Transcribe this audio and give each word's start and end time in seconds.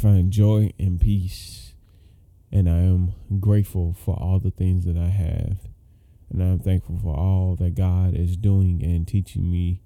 find 0.00 0.30
joy 0.30 0.72
and 0.78 0.98
peace, 0.98 1.74
and 2.50 2.70
I 2.70 2.78
am 2.78 3.12
grateful 3.38 3.92
for 3.92 4.14
all 4.14 4.38
the 4.38 4.50
things 4.50 4.86
that 4.86 4.96
I 4.96 5.08
have. 5.08 5.58
And 6.30 6.42
I'm 6.42 6.58
thankful 6.58 6.98
for 7.02 7.14
all 7.14 7.54
that 7.56 7.74
God 7.74 8.14
is 8.14 8.38
doing 8.38 8.82
and 8.82 9.06
teaching 9.06 9.52
me 9.52 9.82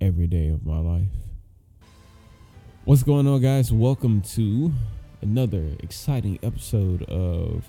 every 0.00 0.26
day 0.26 0.48
of 0.48 0.64
my 0.64 0.78
life. 0.78 1.10
What's 2.86 3.02
going 3.02 3.28
on, 3.28 3.42
guys? 3.42 3.70
Welcome 3.70 4.22
to 4.22 4.72
another 5.20 5.72
exciting 5.80 6.38
episode 6.42 7.02
of 7.02 7.68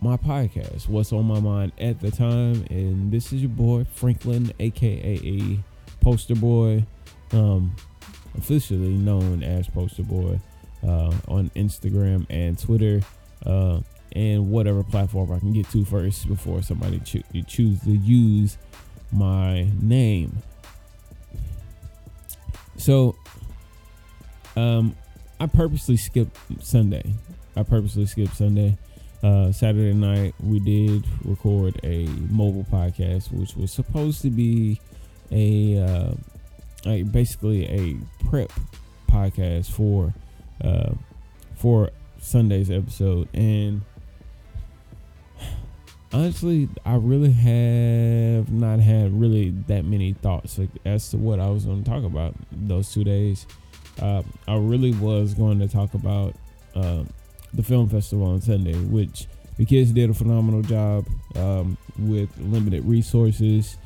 my 0.00 0.16
podcast, 0.16 0.88
What's 0.88 1.12
on 1.12 1.26
My 1.26 1.40
Mind 1.40 1.72
at 1.78 2.00
the 2.00 2.10
Time. 2.10 2.64
And 2.70 3.12
this 3.12 3.34
is 3.34 3.42
your 3.42 3.50
boy, 3.50 3.84
Franklin, 3.92 4.50
aka 4.60 5.58
Poster 6.00 6.36
Boy, 6.36 6.86
um, 7.32 7.76
officially 8.36 8.94
known 8.94 9.42
as 9.42 9.68
Poster 9.68 10.02
Boy 10.02 10.40
uh, 10.82 11.12
on 11.28 11.50
Instagram 11.56 12.26
and 12.30 12.58
Twitter. 12.58 13.02
Uh, 13.44 13.80
and 14.12 14.50
whatever 14.50 14.82
platform 14.82 15.32
I 15.32 15.38
can 15.38 15.52
get 15.52 15.68
to 15.70 15.84
first 15.84 16.26
before 16.28 16.62
somebody 16.62 16.98
cho- 17.00 17.22
choose 17.46 17.80
to 17.82 17.92
use 17.92 18.58
my 19.12 19.68
name. 19.80 20.42
So, 22.76 23.14
um, 24.56 24.96
I 25.38 25.46
purposely 25.46 25.96
skipped 25.96 26.36
Sunday. 26.60 27.04
I 27.56 27.62
purposely 27.62 28.06
skipped 28.06 28.36
Sunday. 28.36 28.78
Uh, 29.22 29.52
Saturday 29.52 29.92
night 29.92 30.34
we 30.40 30.58
did 30.60 31.04
record 31.24 31.78
a 31.84 32.06
mobile 32.30 32.64
podcast, 32.64 33.30
which 33.30 33.54
was 33.54 33.70
supposed 33.70 34.22
to 34.22 34.30
be 34.30 34.80
a, 35.30 35.78
uh, 35.78 36.14
a 36.86 37.02
basically 37.02 37.66
a 37.66 38.24
prep 38.24 38.52
podcast 39.10 39.70
for 39.70 40.14
uh, 40.62 40.92
for 41.56 41.90
Sunday's 42.18 42.70
episode, 42.70 43.28
and 43.34 43.82
honestly, 46.12 46.68
I 46.84 46.96
really 46.96 47.32
have 47.32 48.50
not 48.50 48.80
had 48.80 49.18
really 49.18 49.50
that 49.68 49.84
many 49.84 50.12
thoughts 50.14 50.58
like, 50.58 50.70
as 50.84 51.10
to 51.10 51.16
what 51.16 51.40
I 51.40 51.48
was 51.48 51.64
going 51.64 51.82
to 51.82 51.90
talk 51.90 52.04
about 52.04 52.34
those 52.50 52.92
two 52.92 53.04
days. 53.04 53.46
Uh, 54.00 54.22
I 54.48 54.56
really 54.56 54.92
was 54.92 55.34
going 55.34 55.58
to 55.60 55.68
talk 55.68 55.94
about 55.94 56.34
uh, 56.74 57.04
the 57.52 57.62
film 57.62 57.88
festival 57.88 58.26
on 58.28 58.40
Sunday, 58.40 58.74
which 58.74 59.26
the 59.58 59.64
kids 59.64 59.92
did 59.92 60.10
a 60.10 60.14
phenomenal 60.14 60.62
job 60.62 61.06
um, 61.36 61.76
with 61.98 62.30
limited 62.38 62.84
resources. 62.84 63.76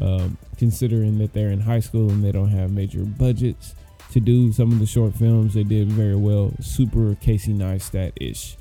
Um, 0.00 0.38
considering 0.58 1.18
that 1.18 1.32
they're 1.32 1.50
in 1.50 1.60
high 1.60 1.80
school 1.80 2.10
and 2.10 2.24
they 2.24 2.32
don't 2.32 2.48
have 2.48 2.72
major 2.72 3.04
budgets 3.04 3.74
to 4.10 4.20
do 4.20 4.52
some 4.52 4.72
of 4.72 4.80
the 4.80 4.86
short 4.86 5.14
films, 5.14 5.54
they 5.54 5.62
did 5.62 5.88
very 5.88 6.16
well. 6.16 6.52
Super 6.60 7.14
Casey 7.16 7.52
Neistat 7.52 8.12
ish, 8.16 8.56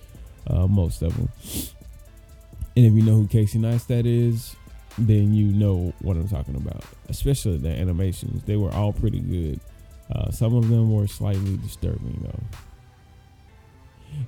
uh, 0.48 0.68
most 0.68 1.02
of 1.02 1.16
them. 1.16 1.30
And 2.76 2.86
if 2.86 2.94
you 2.94 3.02
know 3.02 3.16
who 3.16 3.28
Casey 3.28 3.60
Neistat 3.60 4.06
is, 4.06 4.56
then 4.98 5.34
you 5.34 5.48
know 5.48 5.94
what 6.02 6.18
I'm 6.18 6.28
talking 6.28 6.56
about. 6.56 6.84
Especially 7.10 7.58
the 7.58 7.70
animations, 7.70 8.44
they 8.44 8.56
were 8.56 8.72
all 8.72 8.94
pretty 8.94 9.20
good. 9.20 9.60
Uh, 10.12 10.30
some 10.32 10.56
of 10.56 10.70
them 10.70 10.92
were 10.92 11.08
slightly 11.08 11.58
disturbing 11.58 12.20
though. 12.24 12.58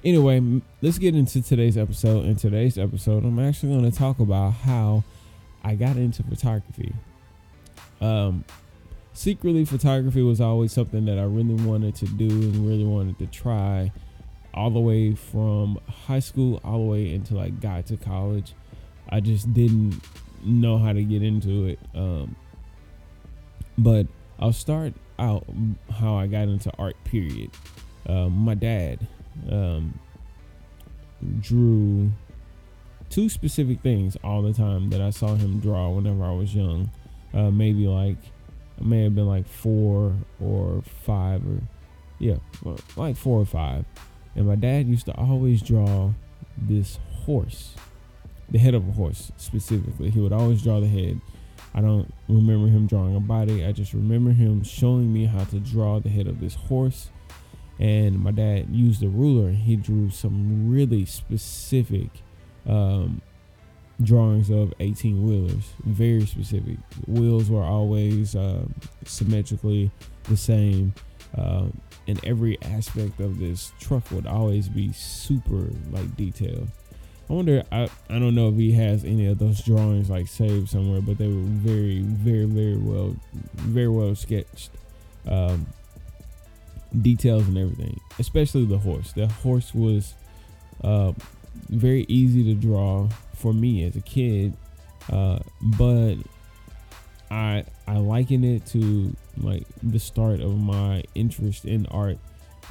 Anyway, 0.03 0.61
let's 0.81 0.97
get 0.97 1.15
into 1.15 1.41
today's 1.41 1.77
episode. 1.77 2.25
In 2.25 2.35
today's 2.35 2.77
episode, 2.77 3.23
I'm 3.23 3.39
actually 3.39 3.69
going 3.69 3.89
to 3.89 3.95
talk 3.95 4.19
about 4.19 4.51
how 4.53 5.03
I 5.65 5.73
got 5.73 5.97
into 5.97 6.21
photography. 6.21 6.93
Um, 7.99 8.45
secretly, 9.13 9.65
photography 9.65 10.21
was 10.21 10.39
always 10.39 10.71
something 10.71 11.05
that 11.05 11.17
I 11.17 11.23
really 11.23 11.55
wanted 11.55 11.95
to 11.95 12.05
do 12.05 12.29
and 12.29 12.67
really 12.67 12.85
wanted 12.85 13.17
to 13.17 13.25
try 13.25 13.91
all 14.53 14.69
the 14.69 14.79
way 14.79 15.15
from 15.15 15.79
high 16.05 16.19
school 16.19 16.61
all 16.63 16.77
the 16.77 16.91
way 16.91 17.15
until 17.15 17.39
I 17.39 17.49
got 17.49 17.87
to 17.87 17.97
college. 17.97 18.53
I 19.09 19.21
just 19.21 19.51
didn't 19.55 19.99
know 20.43 20.77
how 20.77 20.93
to 20.93 21.03
get 21.03 21.23
into 21.23 21.65
it. 21.65 21.79
Um, 21.95 22.35
but 23.75 24.05
I'll 24.39 24.53
start 24.53 24.93
out 25.17 25.47
how 25.89 26.15
I 26.15 26.27
got 26.27 26.43
into 26.43 26.71
art. 26.77 26.95
Period. 27.05 27.49
Um, 28.07 28.33
my 28.33 28.53
dad 28.53 29.07
um, 29.49 29.99
drew 31.39 32.11
two 33.09 33.29
specific 33.29 33.81
things 33.81 34.17
all 34.23 34.41
the 34.41 34.53
time 34.53 34.89
that 34.89 35.01
I 35.01 35.09
saw 35.09 35.35
him 35.35 35.59
draw 35.59 35.89
whenever 35.89 36.23
I 36.23 36.31
was 36.31 36.53
young. 36.53 36.91
Uh, 37.33 37.51
maybe 37.51 37.87
like 37.87 38.17
I 38.79 38.83
may 38.83 39.03
have 39.03 39.15
been 39.15 39.27
like 39.27 39.47
four 39.47 40.15
or 40.41 40.81
five 41.05 41.41
or 41.45 41.61
yeah, 42.19 42.37
like 42.95 43.17
four 43.17 43.39
or 43.39 43.45
five. 43.45 43.85
And 44.35 44.47
my 44.47 44.55
dad 44.55 44.87
used 44.87 45.05
to 45.05 45.15
always 45.15 45.61
draw 45.61 46.11
this 46.57 46.99
horse, 47.25 47.73
the 48.49 48.59
head 48.59 48.73
of 48.73 48.87
a 48.87 48.91
horse 48.91 49.31
specifically. 49.37 50.09
He 50.09 50.19
would 50.19 50.33
always 50.33 50.61
draw 50.61 50.79
the 50.79 50.87
head. 50.87 51.19
I 51.73 51.81
don't 51.81 52.13
remember 52.29 52.67
him 52.67 52.87
drawing 52.87 53.15
a 53.15 53.19
body. 53.19 53.65
I 53.65 53.71
just 53.71 53.93
remember 53.93 54.31
him 54.31 54.63
showing 54.63 55.11
me 55.11 55.25
how 55.25 55.43
to 55.45 55.59
draw 55.59 55.99
the 55.99 56.09
head 56.09 56.27
of 56.27 56.39
this 56.39 56.55
horse. 56.55 57.09
And 57.79 58.19
my 58.19 58.31
dad 58.31 58.69
used 58.69 59.03
a 59.03 59.09
ruler 59.09 59.49
and 59.49 59.57
he 59.57 59.75
drew 59.75 60.09
some 60.09 60.69
really 60.69 61.05
specific 61.05 62.09
um, 62.67 63.21
drawings 64.01 64.49
of 64.49 64.73
18 64.79 65.25
wheelers. 65.25 65.73
Very 65.83 66.25
specific. 66.25 66.77
Wheels 67.07 67.49
were 67.49 67.63
always 67.63 68.35
uh, 68.35 68.65
symmetrically 69.05 69.91
the 70.23 70.37
same. 70.37 70.93
Uh, 71.37 71.65
and 72.07 72.23
every 72.23 72.61
aspect 72.61 73.19
of 73.19 73.39
this 73.39 73.73
truck 73.79 74.09
would 74.11 74.27
always 74.27 74.69
be 74.69 74.93
super 74.93 75.69
like 75.91 76.15
detailed. 76.15 76.67
I 77.29 77.33
wonder. 77.33 77.63
I 77.71 77.89
I 78.09 78.19
don't 78.19 78.35
know 78.35 78.49
if 78.49 78.55
he 78.55 78.71
has 78.73 79.03
any 79.03 79.25
of 79.25 79.39
those 79.39 79.63
drawings 79.63 80.09
like 80.09 80.27
saved 80.27 80.69
somewhere, 80.69 81.01
but 81.01 81.17
they 81.17 81.27
were 81.27 81.41
very, 81.41 82.01
very, 82.01 82.45
very 82.45 82.77
well, 82.77 83.15
very 83.55 83.87
well 83.87 84.13
sketched. 84.15 84.69
Um, 85.27 85.65
details 87.01 87.47
and 87.47 87.57
everything, 87.57 87.99
especially 88.19 88.65
the 88.65 88.77
horse. 88.77 89.11
The 89.13 89.27
horse 89.27 89.73
was 89.73 90.13
uh, 90.83 91.13
very 91.69 92.05
easy 92.07 92.43
to 92.43 92.53
draw 92.53 93.09
for 93.35 93.53
me 93.53 93.83
as 93.85 93.95
a 93.95 94.01
kid, 94.01 94.53
uh, 95.11 95.39
but 95.61 96.15
I 97.29 97.65
I 97.87 97.97
liken 97.97 98.43
it 98.43 98.65
to 98.67 99.15
like 99.37 99.65
the 99.83 99.99
start 99.99 100.39
of 100.39 100.57
my 100.57 101.03
interest 101.15 101.65
in 101.65 101.85
art 101.87 102.17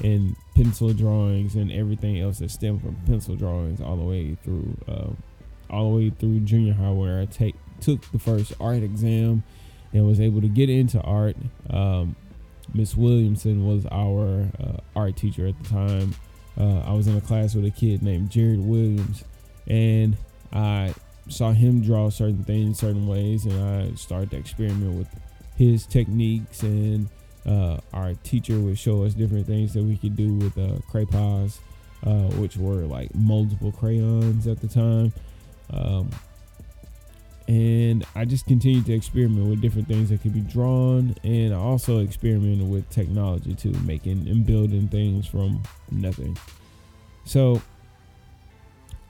and 0.03 0.35
pencil 0.55 0.91
drawings 0.93 1.55
and 1.55 1.71
everything 1.71 2.19
else 2.19 2.39
that 2.39 2.51
stemmed 2.51 2.81
from 2.81 2.95
pencil 3.05 3.35
drawings 3.35 3.81
all 3.81 3.95
the 3.95 4.03
way 4.03 4.35
through 4.43 4.75
uh, 4.87 5.09
all 5.69 5.91
the 5.91 5.97
way 5.97 6.09
through 6.09 6.39
junior 6.41 6.73
high 6.73 6.91
where 6.91 7.19
I 7.19 7.25
take 7.25 7.55
took 7.81 8.01
the 8.11 8.19
first 8.19 8.53
art 8.59 8.83
exam 8.83 9.43
and 9.93 10.07
was 10.07 10.19
able 10.19 10.41
to 10.41 10.47
get 10.47 10.69
into 10.69 10.99
art. 11.01 11.35
Um, 11.69 12.15
Miss 12.73 12.95
Williamson 12.97 13.65
was 13.65 13.85
our 13.91 14.49
uh, 14.59 14.77
art 14.95 15.15
teacher 15.15 15.47
at 15.47 15.61
the 15.61 15.69
time. 15.69 16.15
Uh, 16.57 16.79
I 16.79 16.93
was 16.93 17.07
in 17.07 17.17
a 17.17 17.21
class 17.21 17.55
with 17.55 17.65
a 17.65 17.71
kid 17.71 18.01
named 18.01 18.29
Jared 18.29 18.59
Williams, 18.59 19.23
and 19.67 20.17
I 20.53 20.93
saw 21.27 21.51
him 21.51 21.81
draw 21.81 22.09
certain 22.09 22.43
things 22.43 22.79
certain 22.79 23.07
ways, 23.07 23.45
and 23.45 23.61
I 23.61 23.95
started 23.95 24.31
to 24.31 24.37
experiment 24.37 24.93
with 24.97 25.07
his 25.57 25.85
techniques. 25.85 26.63
And 26.63 27.09
uh, 27.45 27.77
our 27.93 28.13
teacher 28.23 28.59
would 28.59 28.77
show 28.77 29.03
us 29.03 29.13
different 29.13 29.47
things 29.47 29.73
that 29.73 29.83
we 29.83 29.97
could 29.97 30.15
do 30.15 30.33
with 30.33 30.57
uh, 30.57 30.79
crayons, 30.89 31.59
uh, 32.05 32.29
which 32.37 32.57
were 32.57 32.85
like 32.85 33.13
multiple 33.13 33.71
crayons 33.71 34.47
at 34.47 34.61
the 34.61 34.67
time. 34.67 35.13
Um, 35.71 36.09
and 37.47 38.05
I 38.15 38.25
just 38.25 38.47
continued 38.47 38.85
to 38.87 38.93
experiment 38.93 39.47
with 39.47 39.61
different 39.61 39.87
things 39.87 40.09
that 40.09 40.21
could 40.21 40.33
be 40.33 40.41
drawn, 40.41 41.15
and 41.23 41.53
I 41.53 41.57
also 41.57 41.99
experimented 41.99 42.69
with 42.69 42.89
technology 42.89 43.53
too, 43.53 43.71
making 43.85 44.27
and 44.27 44.45
building 44.45 44.87
things 44.87 45.27
from 45.27 45.61
nothing. 45.91 46.37
So 47.25 47.61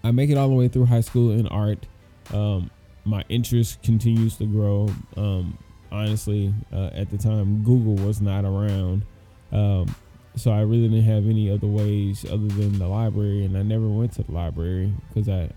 I 0.03 0.11
make 0.11 0.29
it 0.29 0.37
all 0.37 0.49
the 0.49 0.55
way 0.55 0.67
through 0.67 0.85
high 0.85 1.01
school 1.01 1.31
in 1.31 1.47
art. 1.47 1.85
Um, 2.33 2.69
my 3.05 3.23
interest 3.29 3.81
continues 3.83 4.35
to 4.37 4.45
grow. 4.45 4.89
Um, 5.15 5.57
honestly, 5.91 6.53
uh, 6.73 6.89
at 6.93 7.09
the 7.11 7.17
time, 7.17 7.63
Google 7.63 7.95
was 8.05 8.21
not 8.21 8.43
around. 8.43 9.05
Um, 9.51 9.95
so 10.35 10.51
I 10.51 10.61
really 10.61 10.89
didn't 10.89 11.05
have 11.05 11.25
any 11.27 11.49
other 11.49 11.67
ways 11.67 12.25
other 12.25 12.47
than 12.47 12.77
the 12.77 12.87
library, 12.87 13.45
and 13.45 13.57
I 13.57 13.61
never 13.61 13.87
went 13.87 14.13
to 14.13 14.23
the 14.23 14.31
library 14.33 14.93
because 15.07 15.29
I 15.29 15.49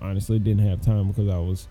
honestly 0.00 0.38
didn't 0.38 0.66
have 0.66 0.80
time 0.80 1.08
because 1.08 1.28
I 1.28 1.38
was 1.38 1.68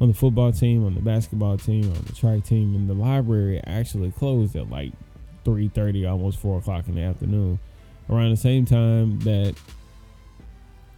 on 0.00 0.08
the 0.08 0.14
football 0.14 0.52
team, 0.52 0.84
on 0.84 0.94
the 0.94 1.00
basketball 1.00 1.56
team, 1.56 1.84
on 1.84 2.02
the 2.06 2.12
track 2.12 2.44
team, 2.44 2.74
and 2.74 2.88
the 2.88 2.94
library 2.94 3.60
actually 3.66 4.10
closed 4.12 4.54
at 4.56 4.70
like 4.70 4.92
three 5.44 5.68
thirty, 5.68 6.04
almost 6.04 6.38
four 6.38 6.58
o'clock 6.58 6.88
in 6.88 6.96
the 6.96 7.02
afternoon, 7.02 7.58
around 8.10 8.30
the 8.30 8.36
same 8.36 8.64
time 8.66 9.18
that 9.20 9.54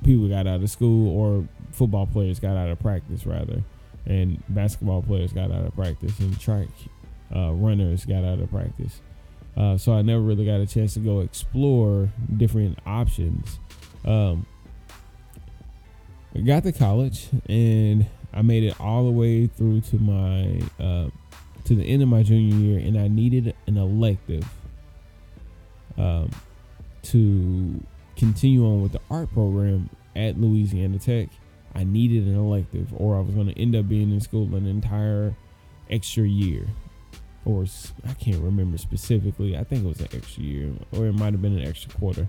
people 0.04 0.28
got 0.28 0.46
out 0.46 0.62
of 0.62 0.70
school 0.70 1.16
or 1.16 1.46
football 1.72 2.06
players 2.06 2.40
got 2.40 2.56
out 2.56 2.68
of 2.68 2.78
practice 2.80 3.26
rather, 3.26 3.62
and 4.06 4.42
basketball 4.48 5.02
players 5.02 5.32
got 5.32 5.50
out 5.50 5.64
of 5.64 5.74
practice, 5.74 6.18
and 6.18 6.38
track 6.40 6.68
uh, 7.34 7.52
runners 7.52 8.04
got 8.04 8.24
out 8.24 8.40
of 8.40 8.50
practice. 8.50 9.00
Uh, 9.56 9.76
so 9.76 9.92
I 9.92 10.02
never 10.02 10.20
really 10.20 10.46
got 10.46 10.60
a 10.60 10.66
chance 10.66 10.94
to 10.94 11.00
go 11.00 11.20
explore 11.20 12.10
different 12.36 12.78
options. 12.86 13.58
Um, 14.04 14.46
I 16.34 16.40
got 16.40 16.62
to 16.62 16.72
college 16.72 17.28
and 17.48 18.06
I 18.38 18.42
made 18.42 18.62
it 18.62 18.80
all 18.80 19.04
the 19.04 19.10
way 19.10 19.48
through 19.48 19.80
to 19.80 19.98
my 19.98 20.60
uh, 20.78 21.08
to 21.64 21.74
the 21.74 21.82
end 21.82 22.04
of 22.04 22.08
my 22.08 22.22
junior 22.22 22.54
year, 22.54 22.78
and 22.78 22.96
I 22.96 23.08
needed 23.08 23.52
an 23.66 23.76
elective 23.76 24.46
um, 25.96 26.30
to 27.02 27.84
continue 28.16 28.64
on 28.64 28.80
with 28.80 28.92
the 28.92 29.00
art 29.10 29.32
program 29.32 29.90
at 30.14 30.40
Louisiana 30.40 31.00
Tech. 31.00 31.30
I 31.74 31.82
needed 31.82 32.28
an 32.28 32.36
elective, 32.36 32.92
or 32.96 33.16
I 33.16 33.20
was 33.20 33.34
going 33.34 33.48
to 33.48 33.60
end 33.60 33.74
up 33.74 33.88
being 33.88 34.12
in 34.12 34.20
school 34.20 34.54
an 34.54 34.66
entire 34.68 35.34
extra 35.90 36.24
year, 36.24 36.64
or 37.44 37.66
I 38.08 38.12
can't 38.14 38.40
remember 38.40 38.78
specifically. 38.78 39.56
I 39.56 39.64
think 39.64 39.84
it 39.84 39.88
was 39.88 40.00
an 40.00 40.10
extra 40.12 40.44
year, 40.44 40.70
or 40.92 41.06
it 41.06 41.12
might 41.12 41.32
have 41.32 41.42
been 41.42 41.58
an 41.58 41.66
extra 41.66 41.90
quarter. 41.90 42.28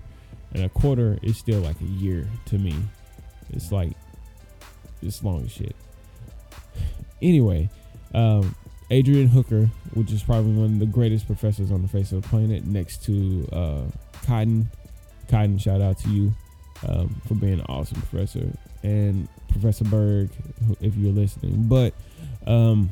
And 0.54 0.64
a 0.64 0.68
quarter 0.68 1.20
is 1.22 1.36
still 1.36 1.60
like 1.60 1.80
a 1.80 1.84
year 1.84 2.26
to 2.46 2.58
me. 2.58 2.74
It's 3.50 3.70
like 3.70 3.92
it's 5.02 5.22
long 5.22 5.44
as 5.44 5.52
shit. 5.52 5.76
Anyway, 7.22 7.68
um, 8.14 8.54
Adrian 8.90 9.28
Hooker, 9.28 9.70
which 9.94 10.10
is 10.12 10.22
probably 10.22 10.52
one 10.52 10.74
of 10.74 10.78
the 10.78 10.86
greatest 10.86 11.26
professors 11.26 11.70
on 11.70 11.82
the 11.82 11.88
face 11.88 12.12
of 12.12 12.22
the 12.22 12.28
planet, 12.28 12.64
next 12.64 13.04
to 13.04 13.48
uh, 13.52 13.82
Cotton. 14.26 14.70
Cotton, 15.28 15.58
shout 15.58 15.80
out 15.80 15.98
to 15.98 16.08
you 16.08 16.32
um, 16.88 17.20
for 17.26 17.34
being 17.34 17.54
an 17.54 17.66
awesome 17.68 18.00
professor, 18.00 18.50
and 18.82 19.28
Professor 19.48 19.84
Berg, 19.84 20.30
if 20.80 20.96
you're 20.96 21.12
listening. 21.12 21.68
But 21.68 21.94
um, 22.46 22.90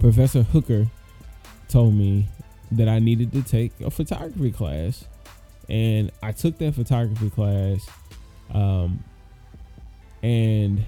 Professor 0.00 0.42
Hooker 0.42 0.86
told 1.68 1.94
me 1.94 2.28
that 2.72 2.88
I 2.88 2.98
needed 2.98 3.32
to 3.32 3.42
take 3.42 3.72
a 3.80 3.90
photography 3.90 4.52
class, 4.52 5.04
and 5.68 6.12
I 6.22 6.32
took 6.32 6.58
that 6.58 6.74
photography 6.74 7.30
class, 7.30 7.88
um, 8.52 9.02
and 10.22 10.84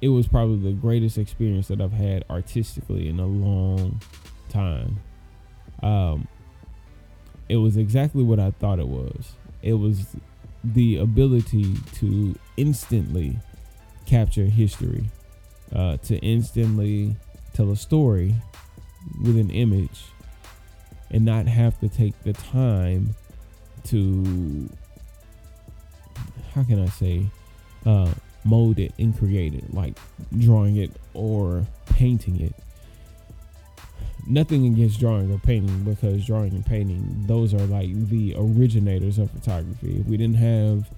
it 0.00 0.08
was 0.08 0.26
probably 0.26 0.72
the 0.72 0.76
greatest 0.76 1.18
experience 1.18 1.68
that 1.68 1.80
I've 1.80 1.92
had 1.92 2.24
artistically 2.30 3.08
in 3.08 3.20
a 3.20 3.26
long 3.26 4.00
time. 4.48 5.00
Um, 5.82 6.26
it 7.48 7.56
was 7.56 7.76
exactly 7.76 8.22
what 8.22 8.40
I 8.40 8.52
thought 8.52 8.78
it 8.78 8.88
was. 8.88 9.32
It 9.62 9.74
was 9.74 10.16
the 10.64 10.96
ability 10.98 11.74
to 11.94 12.34
instantly 12.56 13.38
capture 14.06 14.44
history, 14.44 15.04
uh, 15.74 15.96
to 15.98 16.16
instantly 16.18 17.16
tell 17.52 17.70
a 17.70 17.76
story 17.76 18.34
with 19.22 19.36
an 19.36 19.50
image, 19.50 20.04
and 21.10 21.24
not 21.24 21.46
have 21.46 21.78
to 21.80 21.88
take 21.88 22.20
the 22.22 22.32
time 22.32 23.14
to, 23.84 24.68
how 26.54 26.62
can 26.62 26.82
I 26.82 26.88
say, 26.88 27.26
uh, 27.84 28.12
mold 28.44 28.78
it 28.78 28.92
and 28.98 29.16
create 29.16 29.54
it, 29.54 29.72
like 29.74 29.98
drawing 30.38 30.76
it 30.76 30.90
or 31.14 31.66
painting 31.86 32.40
it. 32.40 32.54
Nothing 34.26 34.66
against 34.66 35.00
drawing 35.00 35.32
or 35.32 35.38
painting 35.38 35.82
because 35.84 36.24
drawing 36.26 36.52
and 36.52 36.64
painting, 36.64 37.24
those 37.26 37.54
are 37.54 37.66
like 37.66 37.92
the 38.08 38.34
originators 38.36 39.18
of 39.18 39.30
photography. 39.30 39.98
If 40.00 40.06
we 40.06 40.16
didn't 40.16 40.36
have 40.36 40.90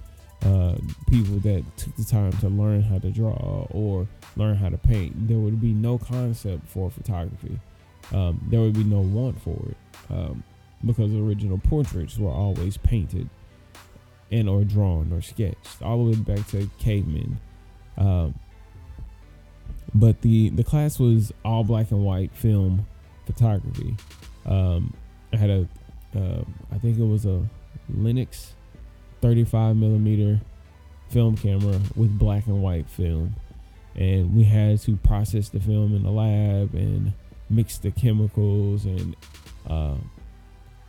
uh, 0.45 0.77
people 1.09 1.39
that 1.41 1.65
took 1.77 1.97
the 1.97 2.05
time 2.05 2.33
to 2.33 2.49
learn 2.49 2.83
how 2.83 2.99
to 2.99 3.11
draw 3.11 3.67
or 3.71 4.07
learn 4.37 4.57
how 4.57 4.69
to 4.69 4.79
paint, 4.79 5.29
there 5.29 5.39
would 5.39 5.61
be 5.61 5.73
no 5.73 5.99
concept 5.99 6.67
for 6.69 6.91
photography. 6.91 7.59
Um, 8.13 8.45
there 8.51 8.61
would 8.61 8.75
be 8.75 8.85
no 8.85 9.01
want 9.01 9.41
for 9.41 9.69
it 9.71 9.77
um, 10.11 10.43
because 10.85 11.15
original 11.15 11.59
portraits 11.59 12.19
were 12.19 12.31
always 12.31 12.77
painted 12.77 13.29
and 14.33 14.49
or 14.49 14.65
drawn 14.65 15.13
or 15.13 15.21
sketched 15.21 15.83
all 15.83 16.05
the 16.05 16.11
way 16.11 16.17
back 16.17 16.47
to 16.49 16.69
cavemen. 16.79 17.39
Um, 17.99 18.35
but 19.95 20.23
the 20.23 20.49
the 20.49 20.65
class 20.65 20.99
was 20.99 21.33
all 21.45 21.63
black 21.63 21.91
and 21.91 22.03
white 22.03 22.35
film 22.35 22.87
photography. 23.27 23.95
Um, 24.47 24.95
I 25.33 25.37
had 25.37 25.51
a, 25.51 25.69
uh, 26.17 26.43
I 26.73 26.79
think 26.79 26.99
it 26.99 27.05
was 27.05 27.27
a 27.27 27.47
Linux 27.95 28.53
35 29.21 29.77
millimeter 29.77 30.41
film 31.11 31.37
camera 31.37 31.79
with 31.95 32.19
black 32.19 32.47
and 32.47 32.63
white 32.63 32.89
film, 32.89 33.37
and 33.95 34.35
we 34.35 34.45
had 34.45 34.81
to 34.81 34.97
process 34.97 35.51
the 35.51 35.61
film 35.61 35.95
in 35.95 36.03
the 36.03 36.11
lab 36.11 36.75
and 36.75 37.13
mix 37.51 37.77
the 37.77 37.91
chemicals 37.91 38.87
and 38.87 39.15
uh, 39.69 39.97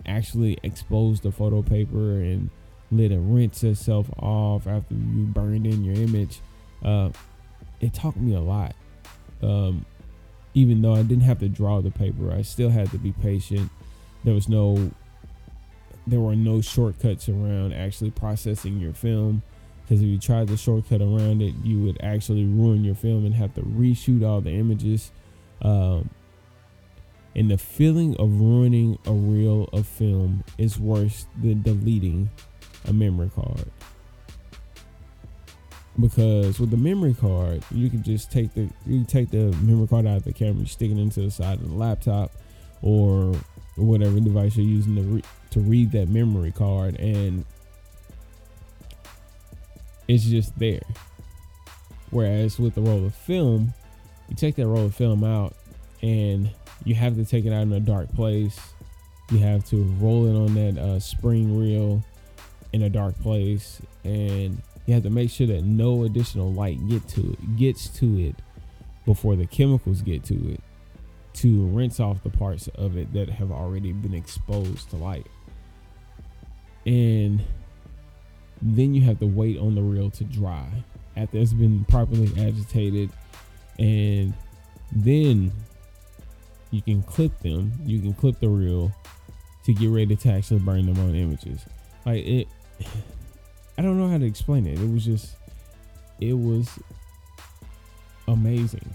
actually 0.06 0.58
expose 0.64 1.20
the 1.20 1.32
photo 1.32 1.62
paper 1.62 2.22
and 2.22 2.50
let 2.98 3.12
it 3.12 3.20
rinse 3.20 3.64
itself 3.64 4.10
off 4.18 4.68
after 4.68 4.94
you 4.94 5.26
burned 5.26 5.66
in 5.66 5.84
your 5.84 5.96
image. 5.96 6.40
Uh, 6.84 7.10
it 7.80 7.94
taught 7.94 8.16
me 8.18 8.36
a 8.36 8.42
lot. 8.42 8.76
Um, 9.42 9.86
even 10.54 10.82
though 10.82 10.94
I 10.94 11.04
didn't 11.04 11.24
have 11.24 11.40
to 11.40 11.50
draw 11.50 11.82
the 11.82 11.92
paper, 11.92 12.32
I 12.32 12.44
still 12.44 12.70
had 12.70 12.92
to 12.92 12.98
be 12.98 13.12
patient. 13.12 13.70
There 14.24 14.34
was 14.34 14.48
no, 14.48 14.92
there 16.08 16.20
were 16.20 16.36
no 16.36 16.62
shortcuts 16.62 17.28
around 17.28 17.74
actually 17.74 18.12
processing 18.12 18.80
your 18.80 18.94
film. 18.94 19.42
Because 19.82 20.02
if 20.02 20.08
you 20.08 20.18
tried 20.18 20.48
the 20.48 20.56
shortcut 20.56 21.02
around 21.02 21.42
it, 21.42 21.54
you 21.64 21.84
would 21.84 21.98
actually 22.02 22.46
ruin 22.46 22.86
your 22.86 22.96
film 22.96 23.26
and 23.26 23.36
have 23.36 23.54
to 23.56 23.62
reshoot 23.62 24.26
all 24.26 24.40
the 24.40 24.52
images. 24.52 25.12
Um, 25.62 26.10
and 27.36 27.50
the 27.50 27.58
feeling 27.58 28.16
of 28.18 28.40
ruining 28.40 29.00
a 29.06 29.12
reel 29.12 29.70
of 29.74 29.88
film 29.88 30.44
is 30.58 30.80
worse 30.80 31.26
than 31.42 31.64
deleting 31.64 32.30
a 32.86 32.94
memory 32.94 33.32
card. 33.34 33.66
Because 36.00 36.60
with 36.60 36.72
the 36.72 36.78
memory 36.78 37.14
card 37.14 37.64
you 37.70 37.90
can 37.90 38.02
just 38.02 38.32
take 38.32 38.54
the 38.56 38.68
you 38.86 39.04
take 39.04 39.30
the 39.30 39.52
memory 39.62 39.88
card 39.88 40.08
out 40.08 40.18
of 40.18 40.24
the 40.24 40.34
camera 40.34 40.66
stick 40.66 40.90
it 40.90 40.98
into 40.98 41.22
the 41.22 41.30
side 41.30 41.60
of 41.60 41.70
the 41.70 41.76
laptop 41.76 42.32
or 42.82 43.36
whatever 43.76 44.20
device 44.20 44.58
you're 44.58 44.66
using 44.66 44.96
to, 44.96 45.02
re- 45.04 45.24
to 45.52 45.60
read 45.60 45.92
that 45.92 46.10
memory 46.10 46.52
card 46.52 47.00
and 47.00 47.46
it's 50.08 50.26
just 50.26 50.58
there. 50.58 50.82
Whereas 52.10 52.60
with 52.60 52.74
the 52.74 52.82
roll 52.82 53.06
of 53.06 53.14
film 53.14 53.76
you 54.30 54.36
take 54.36 54.56
that 54.56 54.68
roll 54.68 54.86
of 54.86 54.96
film 54.96 55.24
out 55.24 55.54
and 56.02 56.50
you 56.86 56.96
have 56.96 57.16
to 57.16 57.26
take 57.26 57.46
it 57.46 57.54
out 57.54 57.62
in 57.62 57.74
a 57.74 57.80
dark 57.80 58.14
place. 58.14 58.60
You 59.32 59.40
have 59.40 59.66
to 59.70 59.84
roll 60.00 60.26
it 60.26 60.36
on 60.36 60.54
that 60.56 60.82
uh, 60.82 61.00
spring 61.00 61.58
reel 61.58 62.04
in 62.74 62.82
a 62.82 62.90
dark 62.90 63.18
place 63.22 63.82
and 64.04 64.62
you 64.86 64.94
have 64.94 65.04
to 65.04 65.10
make 65.10 65.30
sure 65.30 65.48
that 65.48 65.64
no 65.64 66.04
additional 66.04 66.52
light 66.52 66.78
get 66.90 67.08
to 67.08 67.32
it 67.32 67.56
gets 67.56 67.88
to 67.88 68.20
it 68.20 68.36
before 69.06 69.36
the 69.36 69.46
chemicals 69.46 70.02
get 70.02 70.24
to 70.24 70.54
it 70.54 70.60
to 71.34 71.66
rinse 71.68 72.00
off 72.00 72.24
the 72.24 72.30
parts 72.30 72.68
of 72.76 72.98
it 72.98 73.12
that 73.14 73.30
have 73.30 73.52
already 73.52 73.92
been 73.92 74.14
exposed 74.14 74.90
to 74.92 74.96
light. 74.96 75.28
And 76.86 77.44
then 78.62 78.94
you 78.94 79.02
have 79.02 79.20
to 79.20 79.26
wait 79.26 79.58
on 79.58 79.76
the 79.76 79.82
reel 79.82 80.10
to 80.12 80.24
dry 80.24 80.68
after 81.18 81.38
it's 81.38 81.54
been 81.54 81.86
properly 81.86 82.32
agitated. 82.38 83.10
And 83.80 84.34
then 84.92 85.52
you 86.72 86.82
can 86.82 87.02
clip 87.04 87.38
them. 87.40 87.74
You 87.84 88.00
can 88.00 88.14
clip 88.14 88.40
the 88.40 88.50
reel 88.50 88.92
to 89.66 89.74
get 89.74 89.90
ready 89.90 90.16
to 90.16 90.30
actually 90.30 90.60
burn 90.60 90.86
them 90.86 91.00
on 91.00 91.16
images. 91.16 91.66
Like 92.06 92.26
it 92.26 92.48
I 93.78 93.82
don't 93.82 93.98
know 94.00 94.08
how 94.08 94.18
to 94.18 94.26
explain 94.26 94.68
it. 94.68 94.80
It 94.80 94.92
was 94.92 95.06
just, 95.06 95.36
it 96.20 96.34
was 96.34 96.70
amazing. 98.28 98.90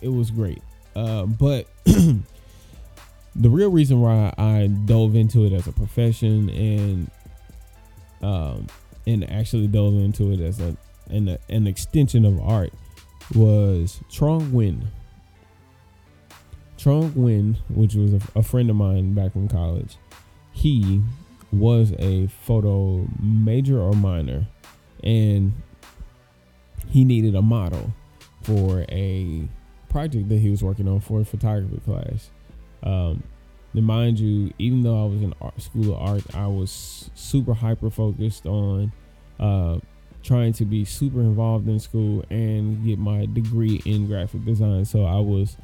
It 0.00 0.08
was 0.08 0.30
great. 0.30 0.62
Uh, 0.94 1.26
but 1.26 1.66
the 1.84 3.50
real 3.50 3.70
reason 3.70 4.00
why 4.00 4.32
I 4.36 4.68
dove 4.84 5.14
into 5.14 5.44
it 5.44 5.52
as 5.52 5.66
a 5.66 5.72
profession 5.72 6.50
and 6.50 7.10
um, 8.22 8.66
and 9.06 9.28
actually 9.30 9.66
dove 9.66 9.94
into 9.94 10.32
it 10.32 10.40
as 10.40 10.60
a 10.60 10.76
an, 11.10 11.36
an 11.48 11.66
extension 11.66 12.24
of 12.24 12.40
art 12.40 12.72
was 13.34 14.00
Trong 14.10 14.52
Nguyen. 14.52 14.86
Trong 16.76 17.12
Nguyen, 17.12 17.56
which 17.68 17.94
was 17.94 18.14
a, 18.14 18.20
a 18.36 18.42
friend 18.42 18.70
of 18.70 18.76
mine 18.76 19.14
back 19.14 19.32
from 19.32 19.48
college, 19.48 19.96
he 20.52 21.00
was 21.52 21.92
a 21.98 22.26
photo 22.26 23.06
major 23.20 23.78
or 23.78 23.92
minor, 23.92 24.46
and 25.04 25.52
he 26.88 27.04
needed 27.04 27.34
a 27.34 27.42
model 27.42 27.92
for 28.42 28.84
a 28.88 29.48
project 29.88 30.28
that 30.28 30.38
he 30.38 30.50
was 30.50 30.62
working 30.62 30.88
on 30.88 31.00
for 31.00 31.20
a 31.20 31.24
photography 31.24 31.80
class. 31.84 32.30
Um, 32.82 33.22
and 33.74 33.86
mind 33.86 34.18
you, 34.18 34.52
even 34.58 34.82
though 34.82 35.02
I 35.02 35.06
was 35.06 35.22
in 35.22 35.34
art, 35.40 35.60
school 35.60 35.94
of 35.94 36.00
art, 36.00 36.34
I 36.34 36.46
was 36.46 37.10
super 37.14 37.54
hyper 37.54 37.90
focused 37.90 38.46
on 38.46 38.92
uh, 39.40 39.78
trying 40.22 40.52
to 40.54 40.64
be 40.64 40.84
super 40.84 41.20
involved 41.20 41.68
in 41.68 41.78
school 41.78 42.24
and 42.30 42.84
get 42.84 42.98
my 42.98 43.26
degree 43.26 43.80
in 43.84 44.06
graphic 44.06 44.44
design. 44.44 44.84
So 44.84 45.04
I 45.04 45.20
was, 45.20 45.56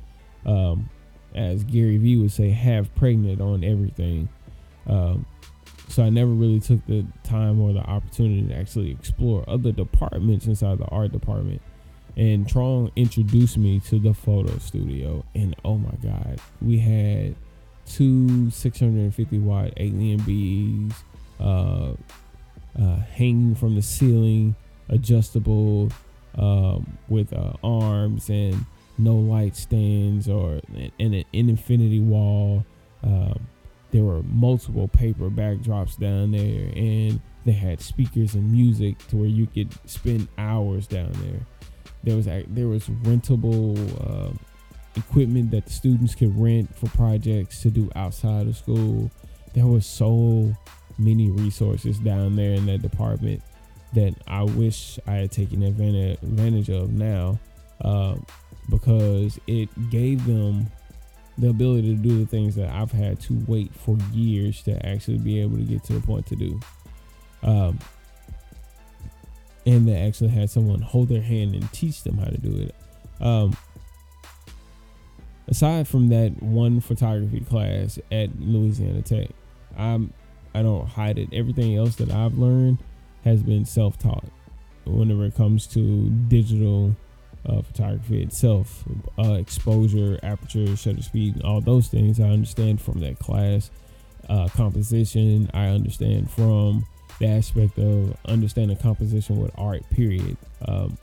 um, 0.47 0.89
as 1.35 1.65
Gary 1.65 1.97
Vee 1.99 2.17
would 2.17 2.33
say, 2.33 2.51
half 2.51 2.95
pregnant 2.95 3.41
on 3.41 3.63
everything. 3.63 4.29
Um, 4.87 5.27
so 5.89 6.05
I 6.05 6.11
never 6.11 6.31
really 6.31 6.61
took 6.61 6.85
the 6.87 7.05
time 7.25 7.61
or 7.61 7.73
the 7.73 7.81
opportunity 7.81 8.47
to 8.49 8.55
actually 8.55 8.91
explore 8.91 9.45
other 9.49 9.73
departments 9.73 10.47
inside 10.47 10.79
the 10.79 10.87
art 10.87 11.13
department. 11.13 11.63
And 12.17 12.49
Trong 12.49 12.91
introduced 12.97 13.57
me 13.57 13.81
to 13.81 13.99
the 13.99 14.13
photo 14.13 14.59
studio, 14.59 15.25
and 15.35 15.55
oh 15.65 15.79
my 15.79 15.95
God, 16.03 16.41
we 16.61 16.79
had 16.79 17.37
two 17.87 18.51
650 18.51 19.39
watt 19.39 19.75
AlienBees 19.77 20.93
uh, 21.41 21.93
uh, 22.79 22.97
hanging 23.15 23.55
from 23.55 23.77
the 23.77 23.83
ceiling, 23.83 24.57
adjustable 24.89 25.91
um, 26.37 26.99
with 27.09 27.33
uh, 27.33 27.53
arms 27.63 28.29
and 28.29 28.65
no 28.99 29.15
light 29.15 29.57
stands 29.57 30.29
or 30.29 30.61
and 30.99 31.15
an 31.15 31.25
infinity 31.33 32.01
wall. 32.01 32.65
Um, 33.03 33.47
there 33.91 34.05
were 34.05 34.23
multiple 34.23 34.89
paper 34.89 35.31
backdrops 35.31 35.99
down 35.99 36.33
there, 36.33 36.71
and 36.77 37.21
they 37.45 37.53
had 37.53 37.81
speakers 37.81 38.35
and 38.35 38.51
music 38.51 38.99
to 39.09 39.17
where 39.17 39.29
you 39.29 39.47
could 39.47 39.73
spend 39.89 40.29
hours 40.37 40.87
down 40.87 41.13
there. 41.25 41.41
There 42.05 42.17
was 42.17 42.27
there 42.27 42.69
was 42.69 42.89
rentable 42.89 43.77
uh, 44.01 44.33
equipment 44.97 45.51
that 45.53 45.67
the 45.67 45.73
students 45.73 46.15
could 46.15 46.39
rent 46.39 46.75
for 46.77 46.89
projects 46.91 47.63
to 47.63 47.71
do 47.71 47.91
outside 47.97 48.47
of 48.47 48.57
school. 48.57 49.11
There 49.55 49.67
was 49.67 49.87
so 49.87 50.55
many 50.99 51.31
resources 51.31 51.99
down 51.99 52.37
there 52.37 52.55
in 52.55 52.67
that 52.67 52.83
department 52.83 53.43
that 53.95 54.15
I 54.27 54.43
wish 54.43 54.99
I 55.07 55.13
had 55.13 55.33
taken 55.33 55.63
advantage 55.63 56.69
of 56.69 56.93
now, 56.93 57.39
uh, 57.81 58.17
because 58.69 59.39
it 59.47 59.69
gave 59.91 60.27
them 60.27 60.67
the 61.39 61.49
ability 61.49 61.95
to 61.95 62.03
do 62.03 62.19
the 62.19 62.27
things 62.27 62.57
that 62.57 62.69
I've 62.69 62.93
had 62.93 63.21
to 63.23 63.45
wait 63.47 63.73
for 63.73 63.97
years 64.13 64.63
to 64.65 64.85
actually 64.85 65.19
be 65.19 65.41
able 65.41 65.57
to 65.57 65.63
get 65.63 65.85
to 65.85 65.95
the 65.95 66.01
point 66.01 66.27
to 66.27 66.37
do. 66.37 66.61
Um, 67.43 67.79
and 69.65 69.87
they 69.87 69.95
actually 69.95 70.31
had 70.31 70.51
someone 70.51 70.83
hold 70.83 71.09
their 71.09 71.23
hand 71.23 71.55
and 71.55 71.73
teach 71.73 72.03
them 72.03 72.19
how 72.19 72.27
to 72.27 72.39
do 72.39 72.57
it. 72.57 72.75
Um, 73.21 73.57
aside 75.47 75.87
from 75.87 76.09
that 76.09 76.43
one 76.43 76.81
photography 76.81 77.41
class 77.41 77.99
at 78.11 78.39
Louisiana 78.41 79.03
Tech, 79.03 79.29
I'm 79.77 80.13
I 80.55 80.63
don't 80.63 80.89
hide 80.89 81.19
it. 81.19 81.29
Everything 81.33 81.77
else 81.77 81.97
that 81.97 82.11
I've 82.11 82.37
learned 82.37 82.79
has 83.25 83.43
been 83.43 83.65
self-taught. 83.65 84.25
Whenever 84.87 85.27
it 85.27 85.37
comes 85.37 85.67
to 85.69 86.09
digital 86.29 86.97
uh, 87.47 87.63
photography 87.63 88.23
itself, 88.23 88.85
uh, 89.19 89.35
exposure, 89.35 90.19
aperture, 90.23 90.77
shutter 90.77 91.03
speed, 91.03 91.43
all 91.43 91.61
those 91.61 91.89
things 91.89 92.21
I 92.21 92.29
understand 92.29 92.81
from 92.81 93.01
that 93.01 93.19
class. 93.19 93.71
Uh, 94.29 94.49
composition, 94.49 95.51
I 95.55 95.69
understand 95.69 96.31
from 96.31 96.87
the 97.19 97.29
aspect 97.29 97.79
of 97.79 98.17
understanding 98.27 98.77
composition 98.77 99.41
with 99.41 99.53
art, 99.57 99.89
period. 99.91 100.37
Um, 100.67 100.99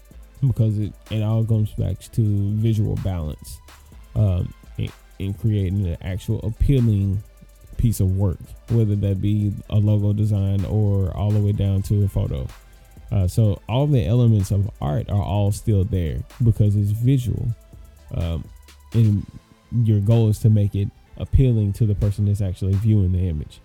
because 0.48 0.77
it, 0.77 0.94
it 1.10 1.22
all 1.22 1.44
comes 1.44 1.72
back 1.72 2.00
to 2.00 2.51
visual 2.56 2.96
balance 2.98 3.60
um, 4.15 4.54
in, 4.77 4.89
in 5.20 5.34
creating 5.34 5.88
an 5.88 5.98
actual 6.01 6.39
appealing 6.44 7.22
piece 7.77 8.00
of 8.00 8.15
work, 8.15 8.39
whether 8.70 8.96
that 8.96 9.22
be 9.22 9.54
a 9.70 9.75
logo 9.75 10.13
design 10.13 10.63
or 10.65 11.15
all 11.15 11.32
the 11.32 11.39
way 11.39 11.51
down 11.51 11.82
to 11.84 12.04
a 12.04 12.08
photo. 12.08 12.48
Uh, 13.12 13.28
so 13.28 13.62
all 13.70 13.88
the 13.88 14.06
elements 14.06 14.52
of 14.52 14.70
art 14.82 15.10
are 15.10 15.22
all 15.22 15.52
still 15.52 15.84
there 15.84 16.20
because 16.44 16.76
it's 16.76 16.92
visual, 16.92 17.48
um, 18.16 18.44
and 18.94 19.26
your 19.84 20.00
goal 20.00 20.30
is 20.30 20.40
to 20.40 20.50
make 20.50 20.76
it 20.76 20.90
appealing 21.18 21.74
to 21.74 21.86
the 21.86 21.96
person 21.96 22.26
that's 22.26 22.42
actually 22.42 22.74
viewing 22.74 23.12
the 23.12 23.28
image. 23.28 23.60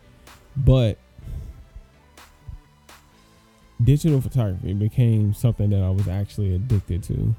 But 0.57 0.99
digital 3.83 4.21
photography 4.21 4.73
became 4.73 5.35
something 5.35 5.71
that 5.71 5.83
I 5.83 5.91
was 5.91 6.09
actually 6.09 6.55
addicted 6.55 7.03
to. 7.05 7.35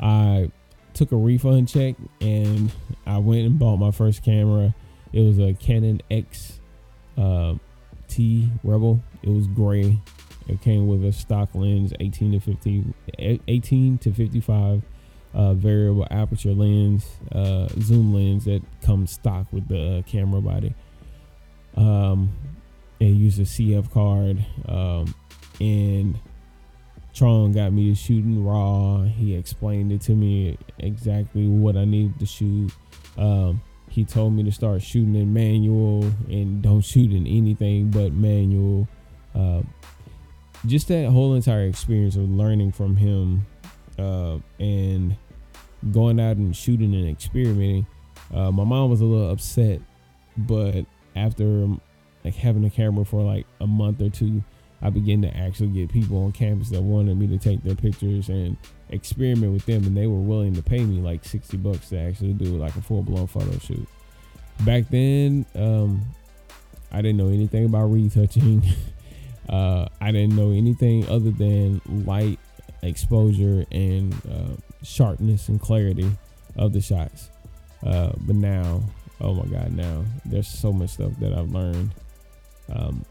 I 0.00 0.50
took 0.92 1.12
a 1.12 1.16
refund 1.16 1.68
check 1.68 1.96
and 2.20 2.72
I 3.06 3.18
went 3.18 3.46
and 3.46 3.58
bought 3.58 3.78
my 3.78 3.90
first 3.90 4.22
camera. 4.22 4.74
It 5.12 5.20
was 5.20 5.38
a 5.38 5.54
Canon 5.54 6.00
X 6.10 6.60
uh, 7.18 7.54
T 8.08 8.48
Rebel. 8.62 9.00
It 9.22 9.30
was 9.30 9.46
gray. 9.48 9.98
It 10.46 10.60
came 10.60 10.86
with 10.86 11.04
a 11.04 11.12
stock 11.12 11.54
lens, 11.54 11.92
18 12.00 12.32
to 12.32 12.40
50, 12.40 12.84
18 13.48 13.98
to 13.98 14.12
55 14.12 14.82
uh, 15.34 15.54
variable 15.54 16.06
aperture 16.10 16.52
lens, 16.52 17.06
uh, 17.32 17.68
zoom 17.80 18.14
lens 18.14 18.44
that 18.44 18.62
comes 18.82 19.12
stock 19.12 19.46
with 19.52 19.68
the 19.68 19.98
uh, 19.98 20.02
camera 20.02 20.40
body. 20.40 20.74
Um, 21.76 22.32
it 23.00 23.06
used 23.06 23.40
a 23.40 23.42
CF 23.42 23.90
card, 23.90 24.44
um, 24.68 25.14
and 25.60 26.18
Trong 27.12 27.52
got 27.52 27.72
me 27.72 27.90
to 27.90 27.94
shooting 27.94 28.44
raw. 28.44 29.02
He 29.02 29.34
explained 29.34 29.92
it 29.92 30.00
to 30.02 30.12
me 30.12 30.56
exactly 30.78 31.46
what 31.46 31.76
I 31.76 31.84
needed 31.84 32.18
to 32.20 32.26
shoot. 32.26 32.72
Um, 33.16 33.60
he 33.88 34.04
told 34.04 34.32
me 34.34 34.42
to 34.44 34.52
start 34.52 34.82
shooting 34.82 35.14
in 35.14 35.32
manual 35.32 36.02
and 36.28 36.62
don't 36.62 36.80
shoot 36.80 37.12
in 37.12 37.26
anything 37.26 37.90
but 37.90 38.12
manual. 38.12 38.88
Uh, 39.34 39.62
just 40.66 40.88
that 40.88 41.10
whole 41.10 41.34
entire 41.34 41.66
experience 41.66 42.16
of 42.16 42.28
learning 42.28 42.72
from 42.72 42.96
him 42.96 43.46
uh, 43.98 44.38
and 44.58 45.16
going 45.92 46.18
out 46.18 46.36
and 46.36 46.56
shooting 46.56 46.94
and 46.94 47.08
experimenting. 47.08 47.86
Uh, 48.32 48.50
my 48.50 48.64
mom 48.64 48.90
was 48.90 49.00
a 49.00 49.04
little 49.04 49.30
upset, 49.30 49.80
but 50.36 50.84
after 51.14 51.68
like 52.24 52.34
having 52.34 52.64
a 52.64 52.70
camera 52.70 53.04
for 53.04 53.22
like 53.22 53.46
a 53.60 53.66
month 53.66 54.00
or 54.00 54.08
two, 54.08 54.42
I 54.82 54.90
began 54.90 55.22
to 55.22 55.36
actually 55.36 55.68
get 55.68 55.90
people 55.90 56.24
on 56.24 56.32
campus 56.32 56.70
that 56.70 56.82
wanted 56.82 57.16
me 57.16 57.26
to 57.28 57.38
take 57.38 57.62
their 57.62 57.74
pictures 57.74 58.28
and 58.28 58.56
experiment 58.90 59.52
with 59.52 59.66
them, 59.66 59.84
and 59.84 59.96
they 59.96 60.06
were 60.06 60.20
willing 60.20 60.54
to 60.54 60.62
pay 60.62 60.84
me 60.84 61.00
like 61.00 61.24
sixty 61.24 61.56
bucks 61.56 61.90
to 61.90 61.98
actually 61.98 62.32
do 62.32 62.56
like 62.56 62.76
a 62.76 62.82
full 62.82 63.02
blown 63.02 63.26
photo 63.26 63.56
shoot. 63.58 63.86
Back 64.60 64.88
then, 64.90 65.46
um, 65.54 66.02
I 66.92 66.96
didn't 67.02 67.16
know 67.16 67.28
anything 67.28 67.66
about 67.66 67.86
retouching. 67.86 68.62
Uh, 69.48 69.86
I 70.00 70.10
didn't 70.12 70.36
know 70.36 70.52
anything 70.52 71.08
other 71.08 71.30
than 71.30 71.80
light 71.86 72.38
exposure 72.82 73.64
and 73.72 74.14
uh, 74.30 74.56
sharpness 74.82 75.48
and 75.48 75.60
clarity 75.60 76.10
of 76.56 76.72
the 76.72 76.80
shots. 76.80 77.30
Uh, 77.84 78.12
but 78.20 78.36
now, 78.36 78.82
oh 79.20 79.34
my 79.34 79.44
God, 79.46 79.72
now 79.72 80.04
there's 80.24 80.48
so 80.48 80.72
much 80.72 80.90
stuff 80.90 81.12
that 81.20 81.32
I've 81.32 81.50
learned 81.50 81.90
um, 82.72 83.04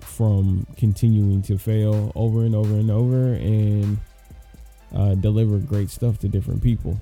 from 0.00 0.66
continuing 0.76 1.42
to 1.42 1.58
fail 1.58 2.12
over 2.14 2.42
and 2.44 2.54
over 2.54 2.74
and 2.74 2.90
over 2.90 3.34
and 3.34 3.98
uh, 4.94 5.14
deliver 5.14 5.58
great 5.58 5.90
stuff 5.90 6.18
to 6.20 6.28
different 6.28 6.62
people. 6.62 6.98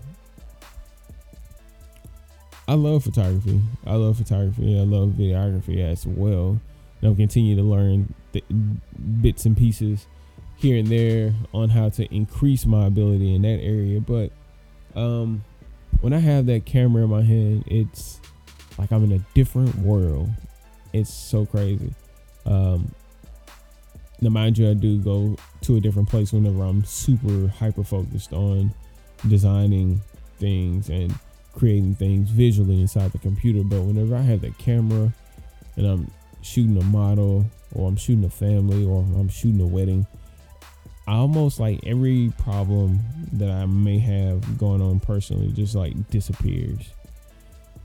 I 2.68 2.74
love 2.74 3.02
photography. 3.02 3.60
I 3.84 3.96
love 3.96 4.18
photography. 4.18 4.78
I 4.78 4.84
love 4.84 5.10
videography 5.10 5.80
as 5.80 6.06
well. 6.06 6.60
I'll 7.02 7.14
continue 7.14 7.56
to 7.56 7.62
learn 7.62 8.14
bits 9.20 9.46
and 9.46 9.56
pieces 9.56 10.06
here 10.56 10.78
and 10.78 10.88
there 10.88 11.32
on 11.54 11.70
how 11.70 11.88
to 11.88 12.14
increase 12.14 12.66
my 12.66 12.86
ability 12.86 13.34
in 13.34 13.42
that 13.42 13.60
area. 13.62 14.00
But 14.00 14.30
um, 14.94 15.44
when 16.00 16.12
I 16.12 16.18
have 16.18 16.46
that 16.46 16.66
camera 16.66 17.04
in 17.04 17.10
my 17.10 17.22
hand, 17.22 17.64
it's 17.66 18.20
like 18.78 18.92
I'm 18.92 19.04
in 19.04 19.12
a 19.12 19.24
different 19.34 19.74
world. 19.76 20.28
It's 20.92 21.12
so 21.12 21.46
crazy. 21.46 21.94
Um, 22.44 22.94
now, 24.20 24.28
mind 24.28 24.58
you, 24.58 24.70
I 24.70 24.74
do 24.74 24.98
go 24.98 25.36
to 25.62 25.76
a 25.76 25.80
different 25.80 26.10
place 26.10 26.32
whenever 26.32 26.62
I'm 26.62 26.84
super 26.84 27.48
hyper 27.48 27.84
focused 27.84 28.34
on 28.34 28.74
designing 29.26 30.02
things 30.38 30.90
and 30.90 31.14
creating 31.54 31.94
things 31.94 32.28
visually 32.30 32.80
inside 32.80 33.12
the 33.12 33.18
computer. 33.18 33.62
But 33.64 33.80
whenever 33.80 34.14
I 34.14 34.22
have 34.22 34.42
the 34.42 34.50
camera 34.50 35.12
and 35.76 35.86
I'm 35.86 36.10
shooting 36.42 36.76
a 36.76 36.84
model 36.84 37.46
or 37.74 37.88
I'm 37.88 37.96
shooting 37.96 38.24
a 38.24 38.30
family 38.30 38.84
or 38.84 39.02
I'm 39.02 39.28
shooting 39.28 39.60
a 39.60 39.66
wedding, 39.66 40.06
almost 41.06 41.60
like 41.60 41.80
every 41.86 42.32
problem 42.38 43.00
that 43.32 43.50
I 43.50 43.66
may 43.66 43.98
have 43.98 44.58
going 44.58 44.80
on 44.80 45.00
personally 45.00 45.52
just 45.52 45.74
like 45.74 46.08
disappears. 46.10 46.90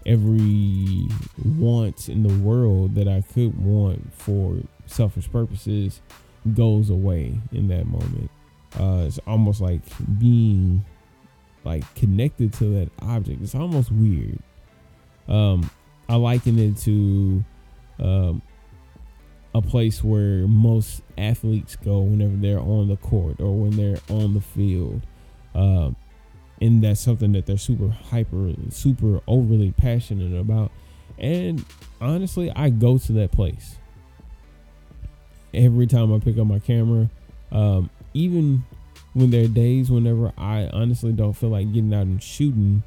Every 0.05 1.07
want 1.43 2.09
in 2.09 2.23
the 2.23 2.33
world 2.43 2.93
that 2.95 3.07
I 3.07 3.21
could 3.33 3.57
want 3.57 4.13
for 4.13 4.57
selfish 4.85 5.31
purposes 5.31 6.01
goes 6.53 6.91
away 6.91 7.39
in 7.51 7.67
that 7.69 7.87
moment. 7.87 8.29
Uh, 8.79 9.05
it's 9.07 9.19
almost 9.25 9.61
like 9.61 9.81
being 10.19 10.85
like 11.63 11.95
connected 11.95 12.53
to 12.53 12.65
that 12.65 12.91
object. 12.99 13.41
It's 13.41 13.55
almost 13.55 13.91
weird. 13.91 14.37
Um, 15.27 15.69
I 16.07 16.15
liken 16.15 16.59
it 16.59 16.77
to 16.79 17.43
um, 17.99 18.41
a 19.53 19.61
place 19.61 20.03
where 20.03 20.47
most 20.47 21.01
athletes 21.17 21.75
go 21.77 22.01
whenever 22.01 22.35
they're 22.35 22.59
on 22.59 22.87
the 22.89 22.97
court 22.97 23.39
or 23.39 23.53
when 23.53 23.71
they're 23.77 23.99
on 24.09 24.33
the 24.33 24.41
field. 24.41 25.01
Um, 25.53 25.95
and 26.61 26.83
that's 26.83 27.01
something 27.01 27.31
that 27.33 27.45
they're 27.45 27.57
super 27.57 27.89
hyper, 27.89 28.53
super 28.69 29.21
overly 29.27 29.71
passionate 29.71 30.37
about. 30.37 30.71
And 31.17 31.63
honestly, 32.01 32.51
I 32.55 32.69
go 32.69 32.97
to 32.97 33.11
that 33.13 33.31
place 33.31 33.77
every 35.53 35.87
time 35.87 36.13
I 36.13 36.19
pick 36.19 36.37
up 36.37 36.47
my 36.47 36.59
camera. 36.59 37.09
Um, 37.51 37.89
even 38.13 38.63
when 39.13 39.31
there 39.31 39.45
are 39.45 39.47
days 39.47 39.89
whenever 39.89 40.33
I 40.37 40.67
honestly 40.73 41.13
don't 41.13 41.33
feel 41.33 41.49
like 41.49 41.71
getting 41.71 41.93
out 41.93 42.01
and 42.01 42.21
shooting, 42.21 42.83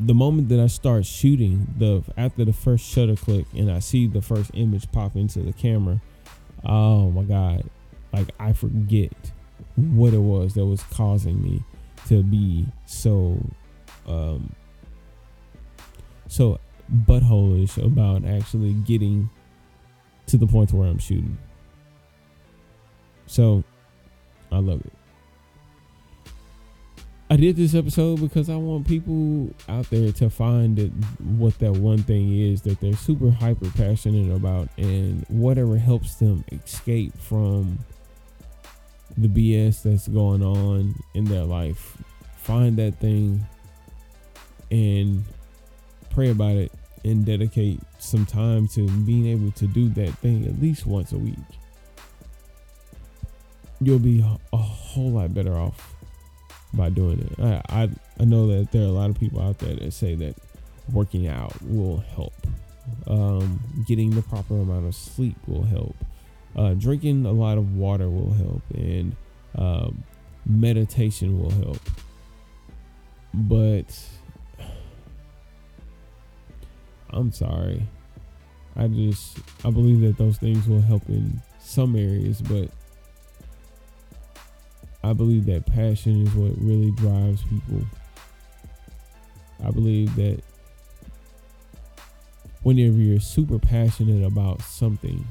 the 0.00 0.14
moment 0.14 0.48
that 0.48 0.58
I 0.58 0.66
start 0.66 1.04
shooting, 1.04 1.66
the 1.76 2.02
after 2.16 2.44
the 2.44 2.52
first 2.52 2.84
shutter 2.84 3.16
click 3.16 3.44
and 3.54 3.70
I 3.70 3.80
see 3.80 4.06
the 4.06 4.22
first 4.22 4.50
image 4.54 4.90
pop 4.92 5.14
into 5.14 5.40
the 5.40 5.52
camera, 5.52 6.00
oh 6.64 7.10
my 7.10 7.24
god, 7.24 7.68
like 8.12 8.30
I 8.38 8.54
forget 8.54 9.12
what 9.76 10.14
it 10.14 10.18
was 10.18 10.54
that 10.54 10.64
was 10.64 10.82
causing 10.84 11.42
me 11.42 11.62
to 12.08 12.22
be 12.22 12.66
so 12.86 13.38
um 14.06 14.54
so 16.28 16.58
buttholish 17.06 17.76
about 17.84 18.24
actually 18.24 18.72
getting 18.72 19.28
to 20.26 20.36
the 20.36 20.46
point 20.46 20.72
where 20.72 20.88
I'm 20.88 20.98
shooting. 20.98 21.36
So 23.26 23.62
I 24.50 24.58
love 24.58 24.80
it. 24.80 24.92
I 27.32 27.36
did 27.36 27.54
this 27.54 27.76
episode 27.76 28.20
because 28.20 28.50
I 28.50 28.56
want 28.56 28.88
people 28.88 29.54
out 29.68 29.88
there 29.88 30.10
to 30.10 30.28
find 30.28 30.76
it, 30.80 30.90
what 31.20 31.56
that 31.60 31.74
one 31.74 32.02
thing 32.02 32.36
is 32.36 32.62
that 32.62 32.80
they're 32.80 32.96
super 32.96 33.30
hyper 33.30 33.70
passionate 33.70 34.34
about 34.34 34.68
and 34.76 35.24
whatever 35.28 35.78
helps 35.78 36.16
them 36.16 36.44
escape 36.50 37.16
from 37.16 37.78
the 39.16 39.28
BS 39.28 39.84
that's 39.84 40.08
going 40.08 40.42
on 40.42 40.96
in 41.14 41.24
their 41.24 41.44
life. 41.44 41.98
Find 42.38 42.76
that 42.78 42.98
thing 42.98 43.46
and 44.72 45.22
pray 46.10 46.30
about 46.30 46.56
it 46.56 46.72
and 47.04 47.24
dedicate 47.24 47.78
some 48.00 48.26
time 48.26 48.66
to 48.66 48.88
being 49.02 49.28
able 49.28 49.52
to 49.52 49.68
do 49.68 49.88
that 49.90 50.18
thing 50.18 50.46
at 50.46 50.60
least 50.60 50.84
once 50.84 51.12
a 51.12 51.18
week. 51.18 51.38
You'll 53.80 54.00
be 54.00 54.18
a 54.52 54.56
whole 54.56 55.12
lot 55.12 55.32
better 55.32 55.56
off 55.56 55.94
by 56.72 56.88
doing 56.88 57.20
it. 57.20 57.40
I, 57.42 57.62
I 57.68 57.90
I 58.18 58.24
know 58.24 58.46
that 58.48 58.72
there 58.72 58.82
are 58.82 58.86
a 58.86 58.92
lot 58.92 59.10
of 59.10 59.18
people 59.18 59.40
out 59.40 59.58
there 59.58 59.74
that 59.74 59.92
say 59.92 60.14
that 60.16 60.36
working 60.92 61.28
out 61.28 61.54
will 61.62 61.98
help. 61.98 62.34
Um, 63.06 63.60
getting 63.86 64.10
the 64.10 64.22
proper 64.22 64.54
amount 64.54 64.86
of 64.86 64.94
sleep 64.94 65.36
will 65.46 65.64
help. 65.64 65.96
Uh, 66.56 66.74
drinking 66.74 67.24
a 67.26 67.32
lot 67.32 67.58
of 67.58 67.76
water 67.76 68.08
will 68.08 68.32
help, 68.32 68.62
and 68.74 69.14
um, 69.56 70.02
meditation 70.46 71.40
will 71.40 71.50
help. 71.50 71.80
But 73.32 73.98
I'm 77.10 77.32
sorry. 77.32 77.86
I 78.76 78.88
just 78.88 79.38
I 79.64 79.70
believe 79.70 80.00
that 80.00 80.16
those 80.16 80.38
things 80.38 80.66
will 80.68 80.80
help 80.80 81.08
in 81.08 81.40
some 81.60 81.96
areas, 81.96 82.40
but 82.40 82.70
I 85.02 85.12
believe 85.12 85.46
that 85.46 85.66
passion 85.66 86.26
is 86.26 86.34
what 86.34 86.52
really 86.58 86.90
drives 86.92 87.42
people. 87.44 87.82
I 89.64 89.70
believe 89.70 90.14
that 90.16 90.42
whenever 92.62 92.96
you're 92.96 93.20
super 93.20 93.58
passionate 93.58 94.24
about 94.24 94.62
something, 94.62 95.24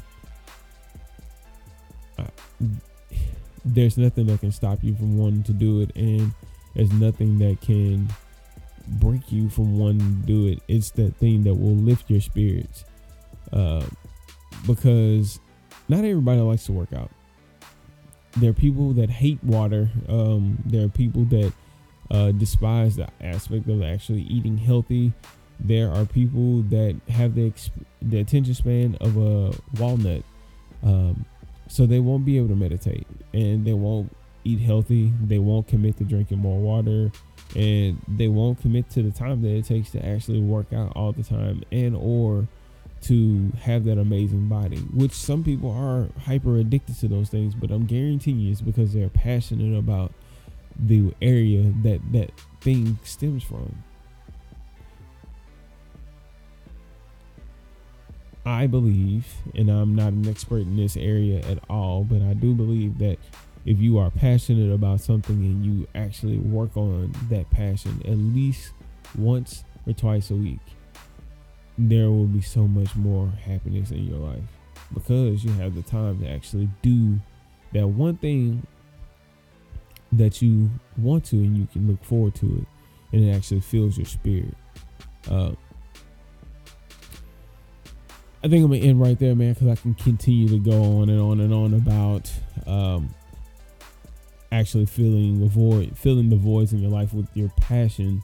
there's 3.65 3.97
nothing 3.97 4.25
that 4.27 4.39
can 4.39 4.51
stop 4.51 4.79
you 4.83 4.95
from 4.95 5.17
wanting 5.17 5.43
to 5.43 5.53
do 5.53 5.81
it, 5.81 5.95
and 5.95 6.31
there's 6.75 6.91
nothing 6.93 7.39
that 7.39 7.61
can 7.61 8.09
break 8.87 9.31
you 9.31 9.49
from 9.49 9.77
wanting 9.77 10.21
to 10.21 10.27
do 10.27 10.47
it. 10.47 10.59
It's 10.67 10.91
that 10.91 11.15
thing 11.17 11.43
that 11.43 11.53
will 11.53 11.75
lift 11.75 12.09
your 12.09 12.21
spirits. 12.21 12.85
Uh, 13.53 13.85
because 14.65 15.39
not 15.87 15.99
everybody 15.99 16.39
likes 16.41 16.65
to 16.65 16.71
work 16.71 16.93
out 16.93 17.09
there 18.37 18.51
are 18.51 18.53
people 18.53 18.93
that 18.93 19.09
hate 19.09 19.43
water. 19.43 19.89
Um, 20.07 20.59
there 20.65 20.85
are 20.85 20.89
people 20.89 21.25
that 21.25 21.53
uh, 22.11 22.31
despise 22.31 22.95
the 22.95 23.07
aspect 23.21 23.67
of 23.67 23.83
actually 23.83 24.21
eating 24.21 24.57
healthy. 24.57 25.13
There 25.59 25.91
are 25.91 26.05
people 26.05 26.61
that 26.63 26.99
have 27.09 27.35
the 27.35 27.51
the 28.01 28.19
attention 28.19 28.53
span 28.53 28.97
of 29.01 29.17
a 29.17 29.53
walnut, 29.79 30.23
um, 30.83 31.25
so 31.67 31.85
they 31.85 31.99
won't 31.99 32.25
be 32.25 32.37
able 32.37 32.47
to 32.47 32.55
meditate 32.55 33.05
and 33.33 33.65
they 33.65 33.73
won't 33.73 34.15
eat 34.45 34.59
healthy. 34.59 35.11
They 35.21 35.39
won't 35.39 35.67
commit 35.67 35.97
to 35.97 36.05
drinking 36.05 36.39
more 36.39 36.59
water, 36.59 37.11
and 37.55 38.01
they 38.07 38.29
won't 38.29 38.61
commit 38.61 38.89
to 38.91 39.03
the 39.03 39.11
time 39.11 39.41
that 39.41 39.49
it 39.49 39.65
takes 39.65 39.91
to 39.91 40.05
actually 40.05 40.39
work 40.39 40.71
out 40.71 40.93
all 40.95 41.11
the 41.11 41.23
time 41.23 41.63
and 41.71 41.95
or 41.95 42.47
to 43.01 43.51
have 43.61 43.85
that 43.85 43.97
amazing 43.97 44.47
body, 44.47 44.77
which 44.77 45.13
some 45.13 45.43
people 45.43 45.71
are 45.71 46.09
hyper 46.23 46.57
addicted 46.57 46.97
to 46.99 47.07
those 47.07 47.29
things, 47.29 47.55
but 47.55 47.71
I'm 47.71 47.85
guaranteeing 47.85 48.39
you 48.39 48.51
it's 48.51 48.61
because 48.61 48.93
they're 48.93 49.09
passionate 49.09 49.77
about 49.77 50.11
the 50.77 51.13
area 51.21 51.73
that 51.83 51.99
that 52.11 52.31
thing 52.61 52.97
stems 53.03 53.43
from. 53.43 53.83
I 58.45 58.67
believe, 58.67 59.27
and 59.53 59.69
I'm 59.69 59.95
not 59.95 60.13
an 60.13 60.27
expert 60.27 60.61
in 60.61 60.75
this 60.75 60.97
area 60.97 61.39
at 61.41 61.59
all, 61.69 62.03
but 62.03 62.21
I 62.21 62.33
do 62.33 62.53
believe 62.53 62.97
that 62.97 63.19
if 63.65 63.79
you 63.79 63.97
are 63.97 64.09
passionate 64.09 64.73
about 64.73 65.01
something 65.01 65.35
and 65.35 65.65
you 65.65 65.87
actually 65.93 66.37
work 66.37 66.75
on 66.75 67.13
that 67.29 67.49
passion 67.51 68.01
at 68.05 68.17
least 68.17 68.71
once 69.17 69.63
or 69.85 69.93
twice 69.93 70.31
a 70.31 70.35
week, 70.35 70.59
there 71.87 72.09
will 72.09 72.25
be 72.25 72.41
so 72.41 72.67
much 72.67 72.95
more 72.95 73.27
happiness 73.45 73.91
in 73.91 74.05
your 74.05 74.19
life 74.19 74.43
because 74.93 75.43
you 75.43 75.51
have 75.53 75.75
the 75.75 75.81
time 75.83 76.19
to 76.19 76.27
actually 76.27 76.69
do 76.81 77.19
that 77.73 77.87
one 77.87 78.17
thing 78.17 78.65
that 80.11 80.41
you 80.41 80.69
want 80.97 81.23
to 81.23 81.37
and 81.37 81.57
you 81.57 81.67
can 81.71 81.87
look 81.87 82.03
forward 82.03 82.33
to 82.35 82.45
it 82.47 82.67
and 83.13 83.27
it 83.27 83.35
actually 83.35 83.61
fills 83.61 83.97
your 83.97 84.05
spirit 84.05 84.53
uh, 85.29 85.51
I 88.41 88.47
think 88.47 88.63
I'm 88.63 88.71
gonna 88.71 88.81
end 88.81 89.01
right 89.01 89.19
there, 89.19 89.35
man, 89.35 89.53
because 89.53 89.67
I 89.67 89.75
can 89.75 89.93
continue 89.95 90.47
to 90.47 90.59
go 90.59 90.99
on 90.99 91.09
and 91.09 91.19
on 91.19 91.41
and 91.41 91.53
on 91.53 91.73
about 91.73 92.31
um, 92.65 93.13
actually 94.51 94.85
filling 94.85 95.41
the 95.41 95.47
void, 95.47 95.97
filling 95.97 96.29
the 96.29 96.37
voids 96.37 96.71
in 96.71 96.79
your 96.79 96.91
life 96.91 97.13
with 97.13 97.27
your 97.33 97.49
passion. 97.57 98.23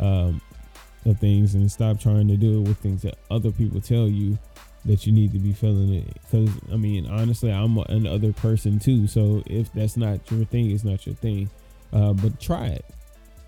Um, 0.00 0.40
of 1.04 1.18
things 1.18 1.54
and 1.54 1.70
stop 1.70 1.98
trying 1.98 2.28
to 2.28 2.36
do 2.36 2.60
it 2.60 2.68
with 2.68 2.78
things 2.78 3.02
that 3.02 3.18
other 3.30 3.50
people 3.50 3.80
tell 3.80 4.08
you 4.08 4.38
that 4.84 5.06
you 5.06 5.12
need 5.12 5.32
to 5.32 5.38
be 5.38 5.52
feeling 5.52 5.94
it. 5.94 6.06
Because 6.14 6.50
i 6.72 6.76
mean 6.76 7.06
honestly 7.06 7.52
i'm 7.52 7.78
another 7.78 8.32
person 8.32 8.78
too. 8.78 9.06
So 9.06 9.42
if 9.46 9.72
that's 9.72 9.96
not 9.96 10.30
your 10.30 10.44
thing 10.44 10.70
it's 10.70 10.84
not 10.84 11.06
your 11.06 11.14
thing. 11.16 11.50
Uh, 11.92 12.12
but 12.14 12.40
try 12.40 12.66
it. 12.66 12.84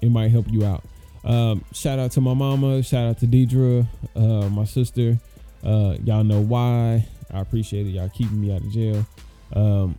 It 0.03 0.11
might 0.11 0.31
help 0.31 0.47
you 0.51 0.65
out. 0.65 0.85
Um, 1.25 1.65
shout 1.73 1.99
out 1.99 2.11
to 2.13 2.21
my 2.21 2.35
mama. 2.35 2.83
Shout 2.83 3.07
out 3.07 3.19
to 3.21 3.27
deidre 3.27 3.87
uh, 4.15 4.49
my 4.51 4.65
sister. 4.65 5.19
Uh, 5.65 5.97
y'all 6.05 6.25
know 6.25 6.41
why. 6.41 7.07
I 7.33 7.41
appreciate 7.41 7.87
it. 7.87 7.91
Y'all 7.91 8.11
keeping 8.11 8.41
me 8.41 8.55
out 8.55 8.61
of 8.61 8.71
jail. 8.71 9.07
Um, 9.55 9.99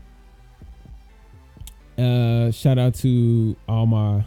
uh, 1.98 2.52
shout 2.52 2.78
out 2.78 2.94
to 2.96 3.56
all 3.68 3.86
my 3.86 4.24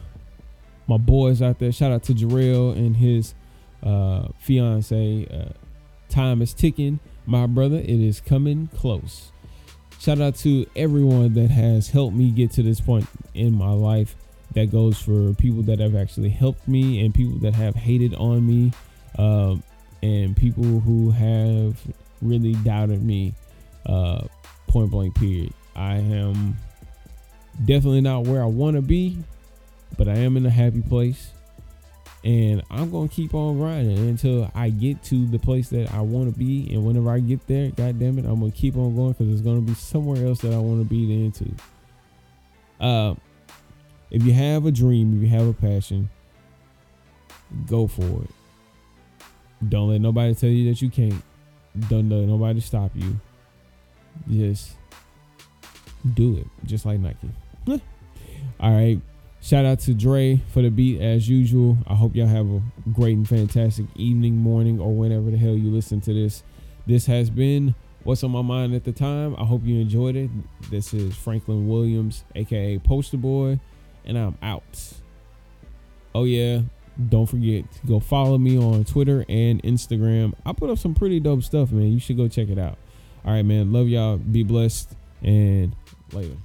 my 0.88 0.96
boys 0.96 1.40
out 1.40 1.58
there. 1.58 1.70
Shout 1.70 1.92
out 1.92 2.02
to 2.04 2.14
Jarrell 2.14 2.76
and 2.76 2.96
his 2.96 3.34
uh, 3.82 4.28
fiance. 4.40 5.26
Uh, 5.26 5.52
time 6.08 6.42
is 6.42 6.52
ticking, 6.54 6.98
my 7.26 7.46
brother. 7.46 7.76
It 7.76 7.88
is 7.88 8.20
coming 8.20 8.68
close. 8.74 9.30
Shout 10.00 10.20
out 10.20 10.34
to 10.36 10.66
everyone 10.74 11.34
that 11.34 11.50
has 11.50 11.90
helped 11.90 12.16
me 12.16 12.30
get 12.30 12.50
to 12.52 12.62
this 12.62 12.80
point 12.80 13.06
in 13.34 13.52
my 13.52 13.70
life. 13.70 14.16
That 14.54 14.72
goes 14.72 14.98
for 14.98 15.34
people 15.34 15.62
that 15.64 15.78
have 15.78 15.94
actually 15.94 16.30
helped 16.30 16.66
me 16.66 17.04
and 17.04 17.14
people 17.14 17.38
that 17.40 17.54
have 17.54 17.74
hated 17.74 18.14
on 18.14 18.46
me, 18.46 18.72
um, 19.18 19.62
and 20.02 20.34
people 20.34 20.80
who 20.80 21.10
have 21.10 21.78
really 22.22 22.54
doubted 22.54 23.04
me. 23.04 23.34
Uh, 23.84 24.22
point 24.66 24.90
blank. 24.90 25.14
Period. 25.16 25.52
I 25.76 25.96
am 25.96 26.56
definitely 27.64 28.00
not 28.00 28.26
where 28.26 28.42
I 28.42 28.46
want 28.46 28.76
to 28.76 28.82
be, 28.82 29.18
but 29.96 30.08
I 30.08 30.16
am 30.16 30.36
in 30.36 30.46
a 30.46 30.50
happy 30.50 30.82
place. 30.82 31.30
And 32.24 32.62
I'm 32.70 32.90
gonna 32.90 33.08
keep 33.08 33.32
on 33.32 33.58
grinding 33.58 33.96
until 33.96 34.50
I 34.54 34.70
get 34.70 35.02
to 35.04 35.26
the 35.26 35.38
place 35.38 35.68
that 35.70 35.92
I 35.92 36.00
want 36.00 36.32
to 36.32 36.38
be. 36.38 36.72
And 36.74 36.84
whenever 36.84 37.10
I 37.10 37.20
get 37.20 37.46
there, 37.46 37.70
god 37.70 38.00
damn 38.00 38.18
it, 38.18 38.24
I'm 38.24 38.40
gonna 38.40 38.50
keep 38.50 38.76
on 38.76 38.96
going 38.96 39.12
because 39.12 39.28
there's 39.28 39.40
gonna 39.40 39.60
be 39.60 39.74
somewhere 39.74 40.26
else 40.26 40.40
that 40.40 40.52
I 40.52 40.58
want 40.58 40.82
to 40.82 40.88
be 40.88 41.24
into. 41.24 41.54
Uh, 42.80 43.14
if 44.10 44.24
you 44.24 44.32
have 44.32 44.66
a 44.66 44.72
dream, 44.72 45.16
if 45.16 45.22
you 45.22 45.28
have 45.28 45.46
a 45.46 45.52
passion, 45.52 46.10
go 47.66 47.86
for 47.86 48.02
it. 48.02 48.30
Don't 49.68 49.90
let 49.90 50.00
nobody 50.00 50.34
tell 50.34 50.50
you 50.50 50.68
that 50.70 50.82
you 50.82 50.90
can't. 50.90 51.22
Don't 51.88 52.08
let 52.08 52.26
nobody 52.26 52.60
stop 52.60 52.90
you. 52.94 53.20
Just 54.28 54.72
do 56.14 56.36
it, 56.36 56.46
just 56.66 56.86
like 56.86 56.98
Nike. 57.00 57.30
All 57.68 58.72
right. 58.72 59.00
Shout 59.40 59.64
out 59.64 59.78
to 59.80 59.94
Dre 59.94 60.42
for 60.52 60.62
the 60.62 60.68
beat 60.68 61.00
as 61.00 61.28
usual. 61.28 61.78
I 61.86 61.94
hope 61.94 62.16
y'all 62.16 62.26
have 62.26 62.46
a 62.50 62.60
great 62.92 63.16
and 63.16 63.28
fantastic 63.28 63.86
evening, 63.94 64.36
morning, 64.36 64.80
or 64.80 64.94
whenever 64.94 65.30
the 65.30 65.36
hell 65.36 65.54
you 65.54 65.70
listen 65.70 66.00
to 66.02 66.12
this. 66.12 66.42
This 66.86 67.06
has 67.06 67.30
been 67.30 67.74
What's 68.02 68.24
on 68.24 68.30
My 68.30 68.42
Mind 68.42 68.74
at 68.74 68.84
the 68.84 68.92
Time. 68.92 69.36
I 69.38 69.44
hope 69.44 69.62
you 69.64 69.80
enjoyed 69.80 70.16
it. 70.16 70.30
This 70.70 70.92
is 70.92 71.14
Franklin 71.14 71.68
Williams, 71.68 72.24
aka 72.34 72.78
Poster 72.78 73.16
Boy, 73.16 73.60
and 74.04 74.18
I'm 74.18 74.36
out. 74.42 74.94
Oh, 76.14 76.24
yeah. 76.24 76.62
Don't 77.08 77.26
forget 77.26 77.70
to 77.80 77.86
go 77.86 78.00
follow 78.00 78.38
me 78.38 78.58
on 78.58 78.84
Twitter 78.84 79.24
and 79.28 79.62
Instagram. 79.62 80.34
I 80.44 80.52
put 80.52 80.68
up 80.68 80.78
some 80.78 80.94
pretty 80.94 81.20
dope 81.20 81.44
stuff, 81.44 81.70
man. 81.70 81.92
You 81.92 82.00
should 82.00 82.16
go 82.16 82.26
check 82.26 82.48
it 82.48 82.58
out. 82.58 82.76
All 83.24 83.32
right, 83.32 83.44
man. 83.44 83.72
Love 83.72 83.88
y'all. 83.88 84.16
Be 84.16 84.42
blessed. 84.42 84.96
And 85.22 85.76
later. 86.12 86.36